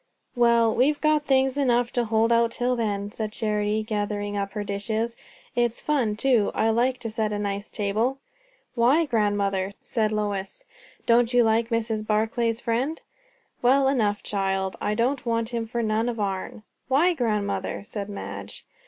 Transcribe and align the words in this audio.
"Well, 0.35 0.73
we've 0.73 0.99
got 0.99 1.25
things 1.25 1.59
enough 1.59 1.91
to 1.93 2.05
hold 2.05 2.31
out 2.31 2.49
till 2.53 2.75
then," 2.75 3.11
said 3.11 3.31
Charity, 3.31 3.83
gathering 3.83 4.35
up 4.35 4.53
her 4.53 4.63
dishes. 4.63 5.15
"It's 5.55 5.79
fun, 5.79 6.15
too; 6.15 6.49
I 6.55 6.71
like 6.71 6.97
to 7.01 7.11
set 7.11 7.31
a 7.31 7.37
nice 7.37 7.69
table." 7.69 8.17
"Why, 8.73 9.05
grandmother?" 9.05 9.73
said 9.79 10.11
Lois. 10.11 10.63
"Don't 11.05 11.35
you 11.35 11.43
like 11.43 11.69
Mrs. 11.69 12.03
Barclay's 12.03 12.61
friend?" 12.61 12.99
"Well 13.61 13.87
enough, 13.87 14.23
child. 14.23 14.75
I 14.81 14.95
don't 14.95 15.23
want 15.23 15.49
him 15.49 15.67
for 15.67 15.83
none 15.83 16.09
of 16.09 16.19
our'n." 16.19 16.63
"Why, 16.87 17.13
grandmother?" 17.13 17.83
said 17.85 18.09
Madge. 18.09 18.65